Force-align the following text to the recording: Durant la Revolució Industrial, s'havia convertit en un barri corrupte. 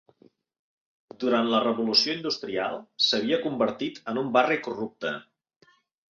Durant 1.23 1.49
la 1.49 1.59
Revolució 1.65 2.15
Industrial, 2.19 2.79
s'havia 3.07 3.39
convertit 3.43 4.01
en 4.13 4.19
un 4.23 4.31
barri 4.39 4.57
corrupte. 4.69 5.13